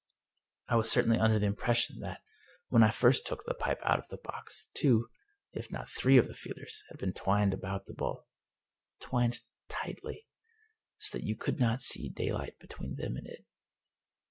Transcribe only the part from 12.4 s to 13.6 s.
between them and it.